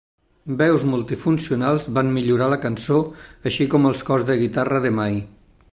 Veus 0.61 0.85
multifuncionals 0.91 1.85
van 1.99 2.09
millorar 2.15 2.49
la 2.55 2.59
cançó, 2.65 2.99
així 3.51 3.69
com 3.75 3.87
els 3.91 4.03
cors 4.09 4.27
de 4.31 4.41
guitarra 4.45 4.83
de 4.87 4.97
May. 5.03 5.21